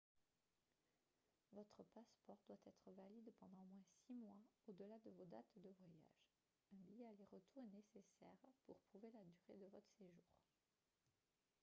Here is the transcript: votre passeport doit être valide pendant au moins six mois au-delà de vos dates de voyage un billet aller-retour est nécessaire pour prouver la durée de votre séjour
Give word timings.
votre 1.53 1.83
passeport 1.93 2.39
doit 2.47 2.57
être 2.65 2.89
valide 2.95 3.31
pendant 3.37 3.61
au 3.61 3.67
moins 3.67 3.83
six 4.07 4.15
mois 4.15 4.41
au-delà 4.67 4.97
de 5.05 5.11
vos 5.11 5.25
dates 5.25 5.53
de 5.63 5.69
voyage 5.69 6.17
un 6.73 6.79
billet 6.79 7.05
aller-retour 7.05 7.61
est 7.61 7.67
nécessaire 7.77 8.35
pour 8.65 8.77
prouver 8.89 9.11
la 9.11 9.21
durée 9.23 9.59
de 9.59 9.67
votre 9.67 9.91
séjour 9.99 10.25